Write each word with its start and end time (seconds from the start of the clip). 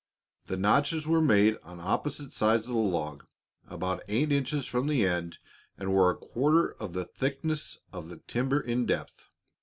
The 0.47 0.57
notches 0.57 1.05
were 1.05 1.21
made 1.21 1.59
on 1.61 1.79
opposite 1.79 2.33
sides 2.33 2.65
of 2.65 2.73
the 2.73 2.79
log, 2.79 3.27
about 3.67 4.01
eight 4.07 4.31
inches 4.31 4.65
from 4.65 4.87
the 4.87 5.05
end, 5.05 5.37
and 5.77 5.93
were 5.93 6.09
a 6.09 6.15
quarter 6.15 6.75
the 6.87 7.05
thickness 7.05 7.77
of 7.93 8.09
the 8.09 8.17
timber 8.17 8.59
in 8.59 8.87
depth. 8.87 9.29